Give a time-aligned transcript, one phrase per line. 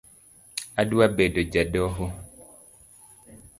[0.81, 2.05] Adwa bedo ja doho